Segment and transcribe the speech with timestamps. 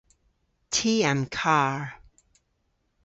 [0.73, 1.81] Ty a'm kar.